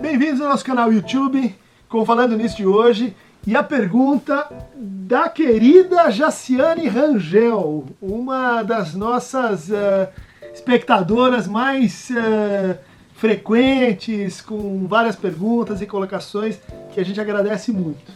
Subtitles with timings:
[0.00, 1.54] Bem-vindos ao nosso canal YouTube,
[1.86, 3.14] com Falando Nisso de hoje.
[3.46, 10.08] E a pergunta da querida Jaciane Rangel, uma das nossas uh,
[10.54, 12.78] espectadoras mais uh,
[13.14, 16.58] frequentes, com várias perguntas e colocações
[16.94, 18.10] que a gente agradece muito.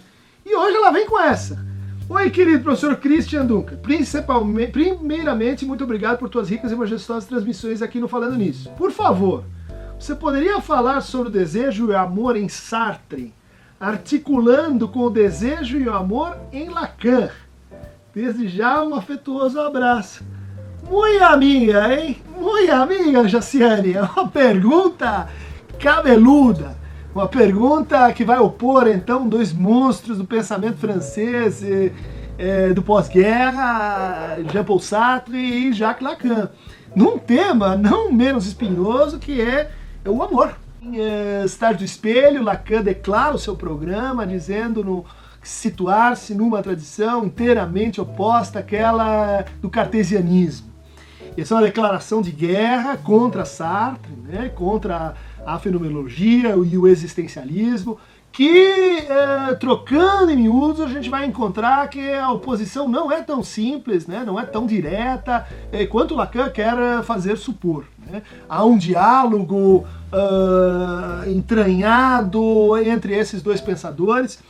[0.44, 1.62] E hoje ela vem com essa.
[2.08, 3.76] Oi, querido professor Christian Duncan.
[3.76, 8.70] Principalmente, primeiramente, muito obrigado por tuas ricas e majestosas transmissões aqui no Falando Nisso.
[8.70, 9.44] Por favor,
[10.04, 13.32] você poderia falar sobre o desejo e o amor em Sartre,
[13.80, 17.30] articulando com o desejo e o amor em Lacan?
[18.14, 20.22] Desde já, um afetuoso abraço.
[20.86, 22.18] Muito amiga, hein?
[22.38, 23.94] Muito amiga, Jaciane.
[23.94, 25.26] É uma pergunta
[25.80, 26.76] cabeluda.
[27.14, 31.62] Uma pergunta que vai opor, então, dois monstros do pensamento francês
[32.36, 36.50] é, do pós-guerra, Jean-Paul Sartre e Jacques Lacan.
[36.94, 39.70] Num tema não menos espinhoso que é
[40.04, 40.54] é o amor.
[40.82, 45.04] Em uh, Estar do Espelho, Lacan declara o seu programa dizendo no
[45.42, 50.72] situar-se numa tradição inteiramente oposta àquela do cartesianismo.
[51.36, 55.14] Essa é uma declaração de guerra contra Sartre, né, contra
[55.44, 57.98] a fenomenologia e o existencialismo,
[58.34, 63.44] que eh, trocando em miúdos a gente vai encontrar que a oposição não é tão
[63.44, 67.84] simples, né, não é tão direta eh, quanto Lacan quer fazer supor.
[68.10, 68.22] Né?
[68.48, 74.40] Há um diálogo uh, entranhado entre esses dois pensadores.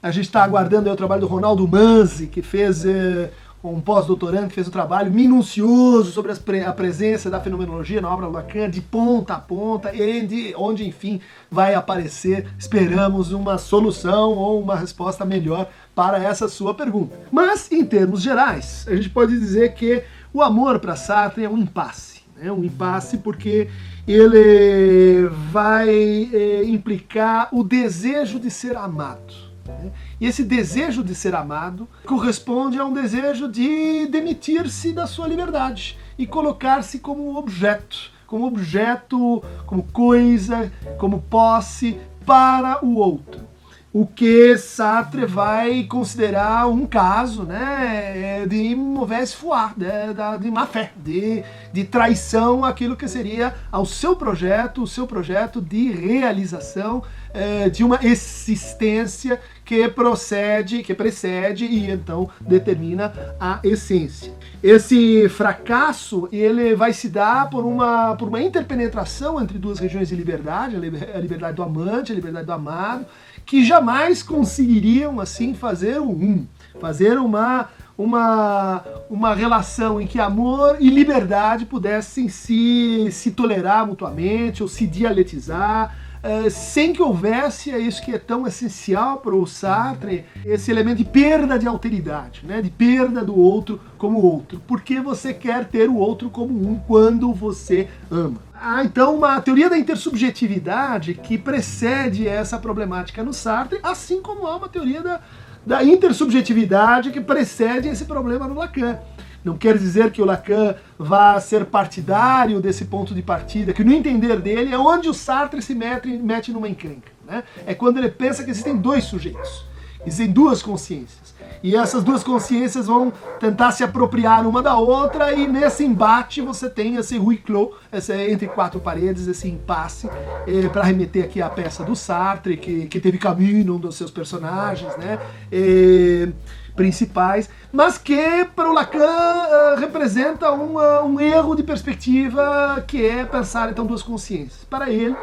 [0.00, 3.28] A gente está aguardando o trabalho do Ronaldo Manzi, que fez uh,
[3.62, 6.32] um pós-doutorando, que fez um trabalho minucioso sobre
[6.62, 11.20] a presença da fenomenologia na obra Lacan, de ponta a ponta, e de onde, enfim,
[11.50, 17.16] vai aparecer, esperamos, uma solução ou uma resposta melhor para essa sua pergunta.
[17.30, 20.02] Mas, em termos gerais, a gente pode dizer que
[20.32, 23.68] o amor para Sartre é um impasse é um impasse porque
[24.06, 29.51] ele vai é, implicar o desejo de ser amado.
[29.66, 29.92] Né?
[30.20, 35.98] E esse desejo de ser amado corresponde a um desejo de demitir-se da sua liberdade
[36.18, 43.51] e colocar-se como objeto, como objeto, como coisa, como posse para o outro
[43.92, 50.92] o que Sartre vai considerar um caso né, de mauvaise foi, de, de má fé,
[50.96, 57.02] de, de traição àquilo que seria ao seu projeto, o seu projeto de realização
[57.34, 64.32] eh, de uma existência que procede, que precede e então determina a essência.
[64.62, 70.14] Esse fracasso ele vai se dar por uma, por uma interpenetração entre duas regiões de
[70.14, 73.06] liberdade, a liberdade do amante, a liberdade do amado,
[73.44, 76.46] que jamais conseguiriam assim fazer um,
[76.80, 84.62] fazer uma uma, uma relação em que amor e liberdade pudessem se, se tolerar mutuamente
[84.62, 89.46] ou se dialetizar, uh, sem que houvesse é isso que é tão essencial para o
[89.46, 95.00] Sartre, esse elemento de perda de alteridade, né, de perda do outro como outro, porque
[95.00, 98.51] você quer ter o outro como um quando você ama.
[98.64, 104.54] Há então uma teoria da intersubjetividade que precede essa problemática no Sartre, assim como há
[104.54, 105.20] uma teoria da,
[105.66, 109.00] da intersubjetividade que precede esse problema no Lacan.
[109.42, 113.92] Não quer dizer que o Lacan vá ser partidário desse ponto de partida, que no
[113.92, 117.10] entender dele é onde o Sartre se mete, mete numa encrenca.
[117.26, 117.42] Né?
[117.66, 119.64] É quando ele pensa que existem dois sujeitos,
[120.06, 121.32] existem duas consciências.
[121.62, 126.68] E essas duas consciências vão tentar se apropriar uma da outra, e nesse embate você
[126.68, 130.08] tem esse huis clos, esse, entre quatro paredes, esse impasse,
[130.46, 134.10] eh, para remeter aqui à peça do Sartre, que, que teve Camus, um dos seus
[134.10, 135.20] personagens, né?
[135.52, 136.28] Eh,
[136.74, 143.24] principais, mas que para o Lacan uh, representa uh, um erro de perspectiva que é
[143.24, 144.64] pensar então duas consciências.
[144.68, 145.14] Para ele,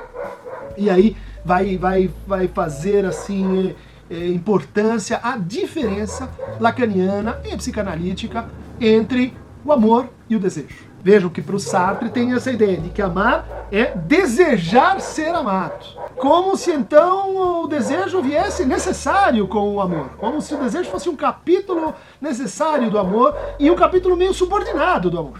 [0.77, 3.75] e aí vai, vai, vai fazer assim é,
[4.09, 8.49] importância, a diferença lacaniana e psicanalítica
[8.79, 9.33] entre
[9.63, 10.89] o amor e o desejo.
[11.01, 15.85] Vejam que para o Sartre tem essa ideia de que amar é desejar ser amado.
[16.17, 20.09] Como se então o desejo viesse necessário com o amor.
[20.17, 25.09] Como se o desejo fosse um capítulo necessário do amor e um capítulo meio subordinado
[25.09, 25.39] do amor.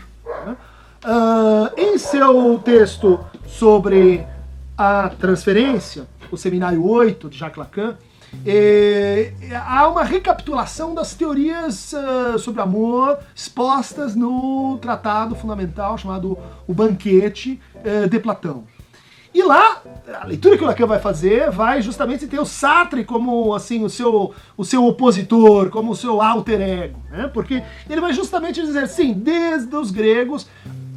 [1.03, 4.25] Uh, em seu texto sobre
[4.77, 7.97] a transferência, o Seminário 8 de Jacques Lacan,
[9.65, 16.37] há uma recapitulação das teorias uh, sobre amor expostas no tratado fundamental chamado
[16.67, 18.63] O Banquete uh, de Platão.
[19.31, 19.83] E lá,
[20.21, 23.89] a leitura que o Lacan vai fazer vai justamente ter o Sartre como assim o
[23.89, 27.29] seu, o seu opositor, como o seu alter ego, né?
[27.31, 30.47] porque ele vai justamente dizer, sim, desde os gregos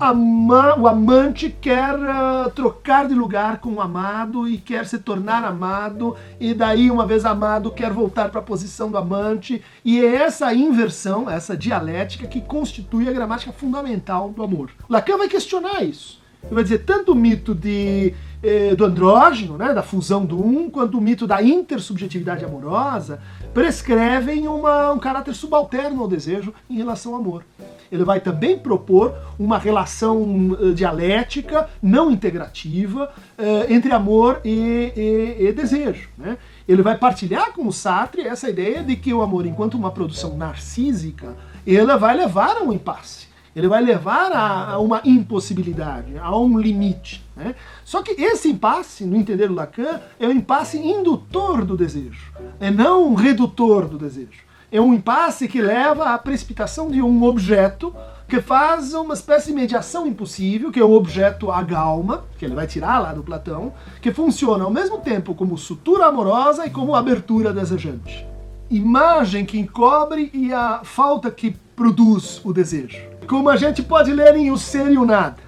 [0.02, 5.44] ama, o amante quer uh, trocar de lugar com o amado e quer se tornar
[5.44, 10.16] amado, e daí, uma vez amado, quer voltar para a posição do amante, e é
[10.16, 14.70] essa inversão, essa dialética que constitui a gramática fundamental do amor.
[14.88, 16.20] Lacan vai questionar isso.
[16.44, 18.12] Ele vai dizer tanto o mito de
[18.42, 23.20] eh, do andrógeno, né, da fusão do um, quanto o mito da intersubjetividade amorosa,
[23.54, 27.44] prescrevem uma, um caráter subalterno ao desejo em relação ao amor.
[27.90, 35.48] Ele vai também propor uma relação uh, dialética, não integrativa, uh, entre amor e, e,
[35.48, 36.08] e desejo.
[36.16, 36.38] Né?
[36.66, 40.36] Ele vai partilhar com o Sartre essa ideia de que o amor, enquanto uma produção
[40.36, 41.36] narcísica,
[41.66, 46.58] ele vai levar a um impasse ele vai levar a, a uma impossibilidade, a um
[46.58, 47.24] limite.
[47.36, 47.54] Né?
[47.84, 52.70] Só que esse impasse, no entender do Lacan, é um impasse indutor do desejo, é
[52.70, 54.52] não um redutor do desejo.
[54.70, 57.94] É um impasse que leva à precipitação de um objeto
[58.26, 62.66] que faz uma espécie de mediação impossível, que é o objeto agalma, que ele vai
[62.66, 67.52] tirar lá do Platão, que funciona ao mesmo tempo como sutura amorosa e como abertura
[67.52, 68.26] desejante.
[68.70, 74.36] Imagem que encobre e a falta que produz o desejo como a gente pode ler
[74.36, 75.38] em O Ser e o Nada.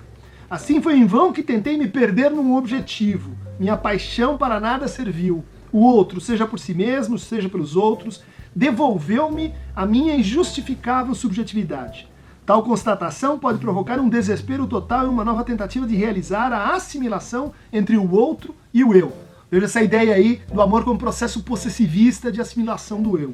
[0.49, 3.37] Assim foi em vão que tentei me perder num objetivo.
[3.59, 5.45] Minha paixão para nada serviu.
[5.73, 8.23] O outro, seja por si mesmo, seja pelos outros,
[8.55, 12.09] devolveu-me a minha injustificável subjetividade.
[12.47, 17.53] Tal constatação pode provocar um desespero total e uma nova tentativa de realizar a assimilação
[17.73, 19.13] entre o outro e o eu.
[19.51, 23.33] Veja essa ideia aí do amor como processo possessivista de assimilação do eu.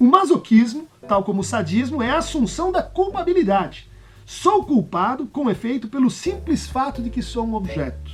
[0.00, 3.88] O masoquismo, tal como o sadismo, é a assunção da culpabilidade.
[4.26, 8.10] Sou culpado, com efeito, pelo simples fato de que sou um objeto.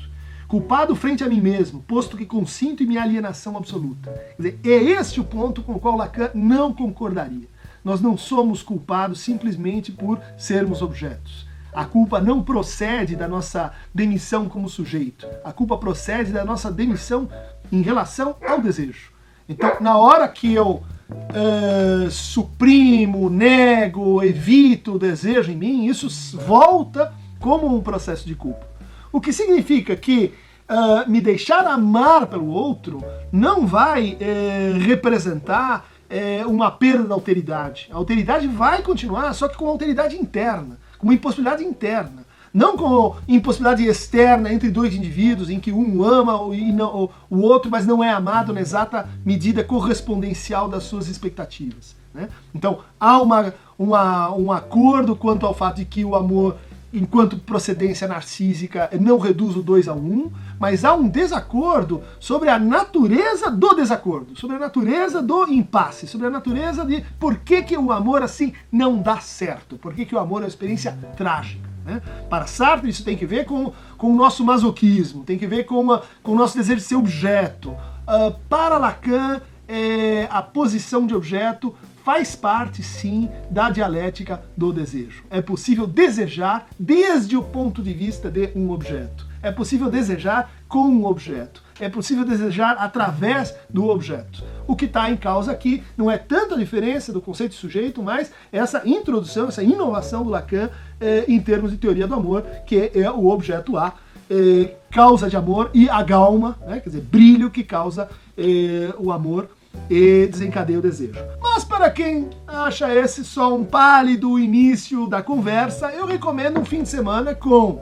[0.46, 4.10] Culpado frente a mim mesmo, posto que consinto em minha alienação absoluta.
[4.36, 7.48] Quer dizer, é este o ponto com o qual Lacan não concordaria.
[7.82, 11.46] Nós não somos culpados simplesmente por sermos objetos.
[11.72, 15.26] A culpa não procede da nossa demissão como sujeito.
[15.44, 17.28] A culpa procede da nossa demissão
[17.70, 19.12] em relação ao desejo.
[19.48, 26.08] Então, na hora que eu uh, suprimo, nego, evito o desejo em mim, isso
[26.38, 28.66] volta como um processo de culpa.
[29.12, 30.32] O que significa que
[30.68, 33.02] uh, me deixar amar pelo outro
[33.32, 37.88] não vai uh, representar eh, uma perda da alteridade.
[37.92, 42.19] A alteridade vai continuar, só que com alteridade interna, com uma impossibilidade interna
[42.52, 47.70] não como impossibilidade externa entre dois indivíduos em que um ama e não, o outro,
[47.70, 51.94] mas não é amado na exata medida correspondencial das suas expectativas.
[52.12, 52.28] Né?
[52.54, 56.56] Então há uma, uma, um acordo quanto ao fato de que o amor,
[56.92, 62.58] enquanto procedência narcísica, não reduz o dois a um, mas há um desacordo sobre a
[62.58, 67.78] natureza do desacordo, sobre a natureza do impasse, sobre a natureza de por que, que
[67.78, 71.69] o amor assim não dá certo, por que, que o amor é uma experiência trágica.
[71.84, 72.00] Né?
[72.28, 75.80] Para Sartre, isso tem que ver com, com o nosso masoquismo, tem que ver com,
[75.80, 77.70] uma, com o nosso desejo de ser objeto.
[77.70, 81.74] Uh, para Lacan, é, a posição de objeto
[82.04, 85.22] faz parte, sim, da dialética do desejo.
[85.30, 89.28] É possível desejar desde o ponto de vista de um objeto.
[89.42, 91.62] É possível desejar com um objeto.
[91.78, 94.44] É possível desejar através do objeto.
[94.66, 98.02] O que está em causa aqui não é tanto a diferença do conceito de sujeito,
[98.02, 100.68] mas essa introdução, essa inovação do Lacan
[101.00, 103.94] eh, em termos de teoria do amor, que é o objeto A,
[104.30, 109.10] eh, causa de amor, e a galma, né, quer dizer, brilho que causa eh, o
[109.10, 109.48] amor
[109.88, 111.18] e desencadeia o desejo.
[111.40, 116.82] Mas para quem acha esse só um pálido início da conversa, eu recomendo um fim
[116.82, 117.80] de semana com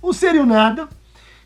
[0.00, 0.88] o Serio Nada,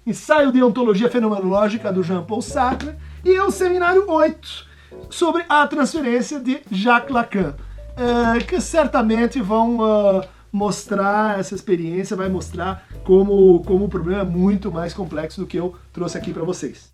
[0.07, 2.95] ensaio de ontologia fenomenológica do Jean-Paul Sartre
[3.25, 4.67] e o seminário 8
[5.11, 7.55] sobre a transferência de Jacques Lacan,
[7.97, 14.25] é, que certamente vão uh, mostrar essa experiência, vai mostrar como, como o problema é
[14.25, 16.93] muito mais complexo do que eu trouxe aqui para vocês.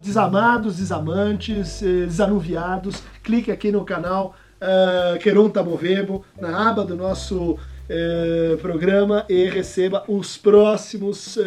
[0.00, 7.58] Desamados, desamantes, eh, desanuviados, clique aqui no canal uh, Queron Tamovebo, na aba do nosso
[7.88, 11.38] eh, programa e receba os próximos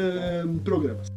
[0.63, 1.07] programas.